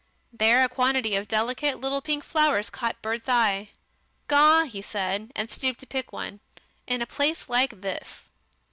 [0.33, 3.69] There a quantity of delicate little pink flowers caught Bert's eye.
[4.27, 6.39] "Gaw!" he said, and stooped to pick one.
[6.87, 8.23] "In a place like this."